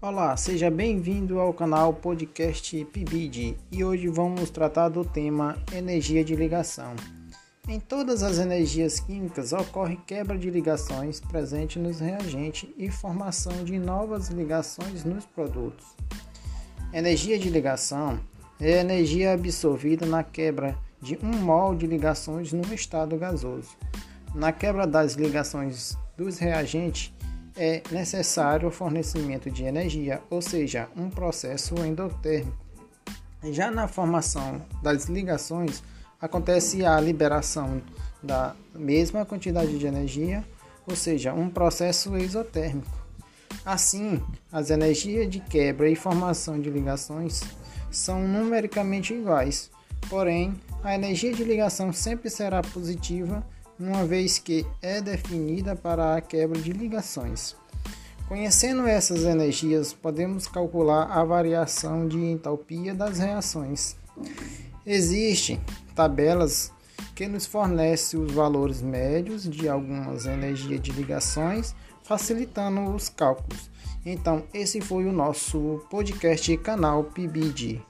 [0.00, 6.36] Olá, seja bem-vindo ao canal Podcast PIBID e hoje vamos tratar do tema energia de
[6.36, 6.94] ligação.
[7.66, 13.76] Em todas as energias químicas ocorre quebra de ligações presente nos reagentes e formação de
[13.76, 15.84] novas ligações nos produtos.
[16.92, 18.20] Energia de ligação
[18.60, 23.76] é a energia absorvida na quebra de um mol de ligações no estado gasoso.
[24.32, 27.12] Na quebra das ligações dos reagentes,
[27.58, 32.56] é necessário o fornecimento de energia, ou seja, um processo endotérmico.
[33.50, 35.82] Já na formação das ligações,
[36.20, 37.82] acontece a liberação
[38.22, 40.44] da mesma quantidade de energia,
[40.86, 42.96] ou seja, um processo exotérmico.
[43.64, 47.42] Assim, as energias de quebra e formação de ligações
[47.90, 49.68] são numericamente iguais,
[50.08, 50.54] porém,
[50.84, 53.44] a energia de ligação sempre será positiva
[53.78, 57.54] uma vez que é definida para a quebra de ligações.
[58.26, 63.96] Conhecendo essas energias, podemos calcular a variação de entalpia das reações.
[64.84, 65.60] Existem
[65.94, 66.72] tabelas
[67.14, 73.70] que nos fornecem os valores médios de algumas energias de ligações, facilitando os cálculos.
[74.04, 77.82] Então, esse foi o nosso podcast canal PIBID.